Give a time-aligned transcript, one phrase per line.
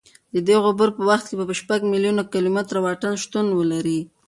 [0.33, 3.99] د دې عبور په وخت کې به شپږ میلیونه کیلومتره واټن شتون ولري.